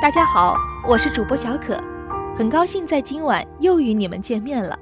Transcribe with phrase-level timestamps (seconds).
[0.00, 0.56] 大家好，
[0.86, 1.76] 我是主播小可，
[2.36, 4.78] 很高兴在今晚又与你们见面了。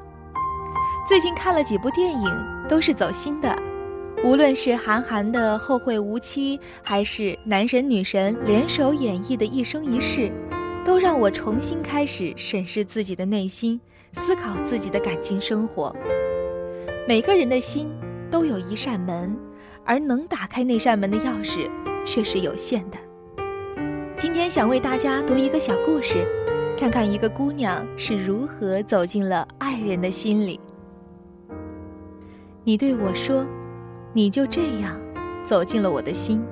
[1.09, 2.29] 最近看了几部电影，
[2.69, 3.57] 都是走心的，
[4.23, 10.29] 无论是韩寒的《后会无期》，还是男神女神联手演绎的《一生一世》，
[10.85, 13.81] 都让我重新开始审视自己的内心，
[14.13, 15.97] 思考自己的感情生活。
[17.09, 17.91] 每个人的心
[18.31, 19.35] 都有一扇门，
[19.83, 21.71] 而能打开那扇门的钥匙
[22.05, 22.99] 却是有限的。
[24.19, 26.27] 今天想为大家读一个小故事，
[26.75, 30.59] 看看一个姑娘是如何走进了爱人的心里。
[32.65, 33.47] 你对我说
[34.15, 34.99] ：“你就这样
[35.45, 36.43] 走进了我的心。”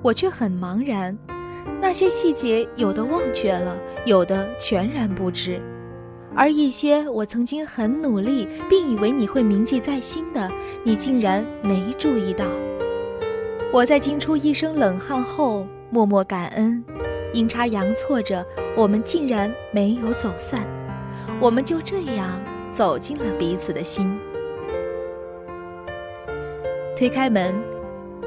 [0.00, 1.16] 我却很茫然，
[1.82, 5.60] 那些细节有的忘却了，有的全然不知，
[6.34, 10.50] 而一些我曾经很努力并以为你会铭记在心的，
[10.82, 12.46] 你竟然没注意到。
[13.70, 15.66] 我在惊出一身冷汗后。
[15.94, 16.84] 默默感恩，
[17.32, 18.44] 阴差阳错着，
[18.76, 20.66] 我们竟然没有走散，
[21.38, 22.42] 我们就这样
[22.72, 24.12] 走进了彼此的心。
[26.96, 27.54] 推开门，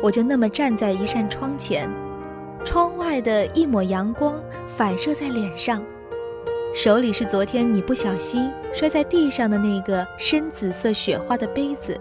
[0.02, 1.90] 我就那么站在一扇窗前，
[2.64, 5.84] 窗外的一抹阳光反射在脸上，
[6.74, 12.00] 手里是昨天你不小心摔在地上的那个深紫色雪花的杯子，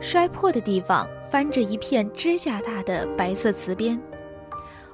[0.00, 3.96] 摔破的地方翻着一片指甲大的白色瓷边。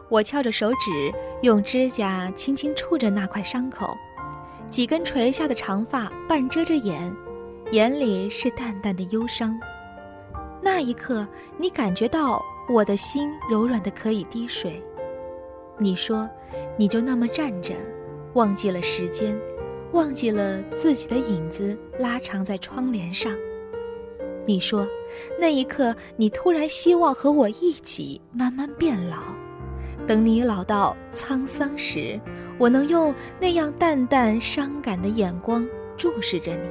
[0.09, 3.97] 我翘着手指，用指甲轻轻触着那块伤口，
[4.71, 7.15] 几根垂下的长发半遮着眼，
[7.73, 9.59] 眼里是淡淡的忧伤。
[10.63, 14.83] 那一刻，你感觉到我的心柔软的可以滴水。
[15.79, 16.29] 你说，
[16.77, 17.75] 你就那么站着，
[18.35, 19.37] 忘记了时间，
[19.93, 23.35] 忘记了自己的影子拉长在窗帘上。
[24.47, 24.87] 你说，
[25.41, 29.17] 那一刻，你突然希望和我一起慢慢变老。
[30.07, 32.21] 等你老到沧桑时，
[32.59, 35.67] 我能用那样淡淡伤感的眼光
[35.97, 36.69] 注视着你。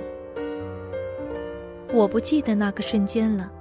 [1.92, 3.52] 我不记得那个瞬间了，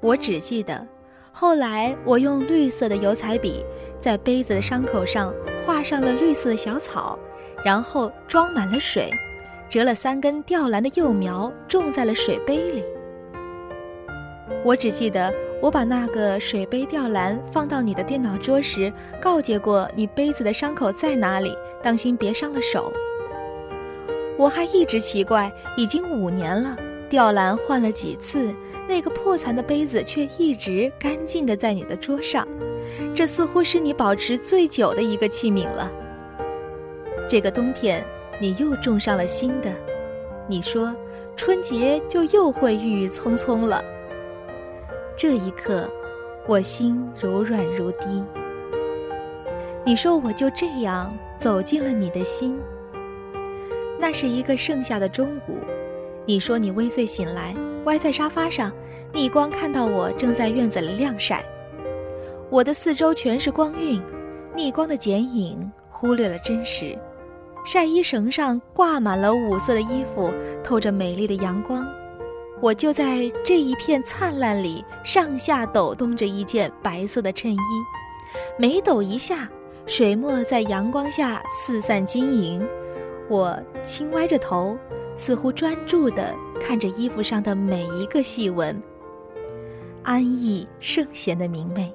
[0.00, 0.86] 我只记得，
[1.32, 3.64] 后来我用绿色的油彩笔
[4.00, 5.34] 在杯子的伤口上
[5.66, 7.18] 画上了绿色的小草，
[7.64, 9.10] 然后装满了水，
[9.68, 12.82] 折了三根吊兰的幼苗种在了水杯里。
[14.64, 15.32] 我只记得。
[15.60, 18.90] 我把那个水杯吊篮放到你的电脑桌时，
[19.20, 22.90] 告诫过你杯子的伤口在哪里，当心别伤了手。
[24.38, 26.74] 我还一直奇怪，已经五年了，
[27.10, 28.54] 吊篮换了几次，
[28.88, 32.48] 那个破残的杯子却一直干净的在你的桌上，
[33.14, 35.92] 这似乎是你保持最久的一个器皿了。
[37.28, 38.02] 这个冬天，
[38.40, 39.70] 你又种上了新的，
[40.48, 40.96] 你说
[41.36, 43.84] 春节就又会郁郁葱葱了。
[45.22, 45.86] 这一刻，
[46.46, 48.24] 我心柔软如滴。
[49.84, 52.58] 你说我就这样走进了你的心。
[53.98, 55.58] 那是一个盛夏的中午，
[56.24, 57.54] 你说你微醉醒来，
[57.84, 58.72] 歪在沙发上，
[59.12, 61.44] 逆光看到我正在院子里晾晒。
[62.48, 64.02] 我的四周全是光晕，
[64.56, 66.96] 逆光的剪影忽略了真实。
[67.62, 70.32] 晒衣绳上挂满了五色的衣服，
[70.64, 71.86] 透着美丽的阳光。
[72.62, 77.56] 我就在这一片灿烂里，上下抖动着一件白色的衬衣，
[78.58, 79.48] 每抖一下，
[79.86, 82.62] 水墨在阳光下四散晶莹。
[83.30, 84.76] 我轻歪着头，
[85.16, 88.78] 似乎专注地看着衣服上的每一个细纹，
[90.02, 91.90] 安逸圣贤的明媚。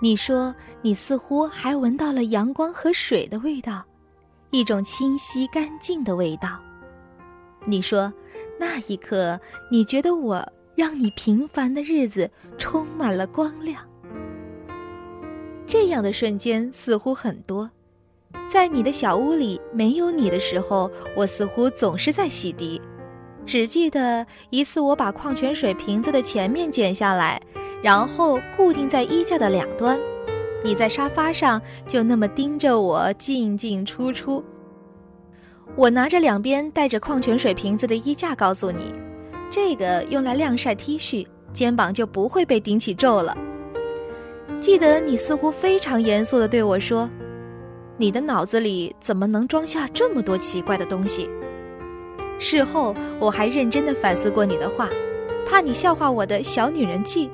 [0.00, 3.84] 你说，你似乎还闻到了阳光和水的味道，
[4.50, 6.58] 一种清晰干净的味道。
[7.66, 8.10] 你说。
[8.58, 9.38] 那一刻，
[9.70, 13.82] 你觉得我让你平凡的日子充满了光亮。
[15.66, 17.70] 这样的瞬间似乎很多，
[18.50, 22.80] 在你的小屋里没有你的时候，我似乎总是在洗涤。
[23.46, 27.40] 只记得一次，我把矿泉水瓶子的前面剪下来，
[27.82, 29.98] 然后固定在衣架的两端，
[30.64, 34.44] 你在沙发上就那么盯着我进进出出。
[35.76, 38.92] 我拿着两边带着矿泉水瓶子的衣架，告诉你，
[39.48, 43.36] 这个用来晾晒 T 恤，肩膀就不会被顶起皱了。
[44.60, 47.08] 记得你似乎非常严肃地对我说
[47.96, 51.30] ：“你的脑子里怎么能装下这么多奇怪的东西？”
[52.40, 54.90] 事后我还认真地反思过你的话，
[55.46, 57.30] 怕你笑话我的小女人气。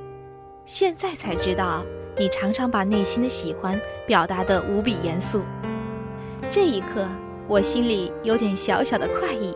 [0.66, 1.82] 现在才知道，
[2.18, 5.40] 你常常把内心的喜欢表达得无比严肃。
[6.50, 7.08] 这一刻。
[7.46, 9.54] 我心里有点小小的快意，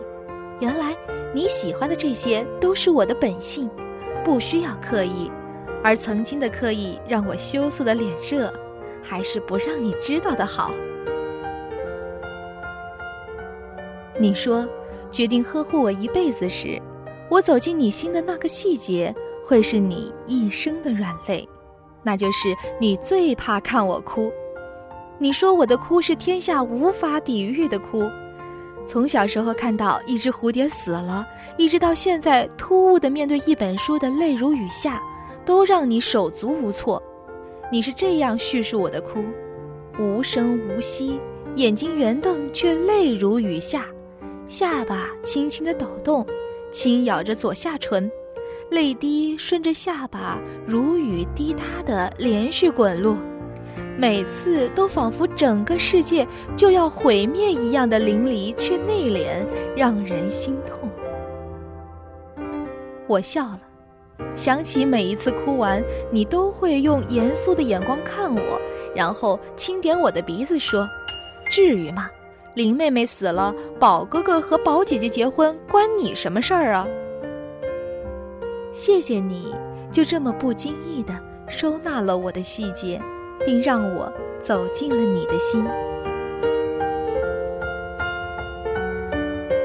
[0.59, 0.95] 原来
[1.33, 3.69] 你喜欢的这些都是我的本性，
[4.23, 5.31] 不需要刻意，
[5.83, 8.53] 而曾经的刻意让我羞涩的脸热，
[9.01, 10.71] 还是不让你知道的好。
[14.19, 14.67] 你说，
[15.09, 16.79] 决定呵护我一辈子时，
[17.27, 19.13] 我走进你心的那个细节，
[19.43, 21.47] 会是你一生的软肋，
[22.03, 22.49] 那就是
[22.79, 24.31] 你最怕看我哭。
[25.21, 28.09] 你说我的哭是天下无法抵御的哭，
[28.87, 31.27] 从小时候看到一只蝴蝶死了，
[31.57, 35.03] 一直到现在突兀的面对一本书的泪如雨下，
[35.43, 37.03] 都让你手足无措。
[37.69, 39.21] 你是这样叙述我的哭：
[39.99, 41.19] 无声无息，
[41.55, 43.85] 眼睛圆瞪却泪如雨下，
[44.47, 46.25] 下巴轻轻的抖动，
[46.71, 48.09] 轻咬着左下唇，
[48.71, 53.17] 泪滴顺着下巴如雨滴答的连续滚落。
[53.99, 56.25] 每次都仿佛整个世界
[56.55, 60.89] 就要毁灭一样的淋漓，却内敛，让人心痛。
[63.07, 63.59] 我笑了，
[64.37, 68.61] 想起每一次哭完，你都会用严肃的眼光看我，
[68.95, 70.87] 然后轻点我的鼻子说
[71.51, 72.09] ：“至于吗？
[72.55, 76.87] 林妹妹死了，宝哥哥和宝姐姐结婚，关你什么事儿啊？”
[78.71, 79.53] 谢谢你，
[79.91, 81.13] 就这么不经意的
[81.49, 83.01] 收纳了我的细节。
[83.49, 84.13] 并让我
[84.43, 85.65] 走进了你的心。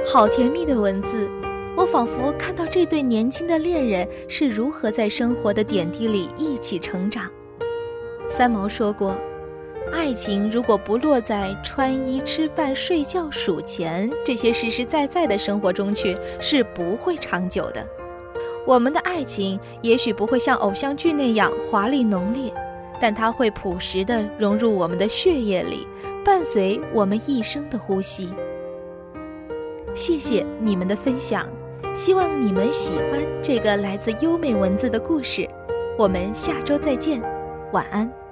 [0.07, 1.29] 好甜蜜的文字，
[1.77, 7.31] 我仿佛看到这对年轻的恋人是如何在生活的点滴里一起成长。
[8.27, 9.15] 三毛说过
[9.93, 17.87] ：“爱情如果不落在穿衣、吃饭、睡觉、数钱这些实实在在的生活中去，是不会长久的。
[18.67, 22.51] 我们的爱情也许不会像偶像剧那样华丽浓烈。”
[23.05, 25.87] 但它会朴实的融入我们的血液里，
[26.25, 28.33] 伴随我们一生的呼吸。
[29.95, 31.47] 谢谢你们的分享，
[31.95, 35.47] 希望你们喜欢这个来自优美文字的故事。
[35.99, 37.21] 我们下周再见，
[37.75, 38.24] 晚安。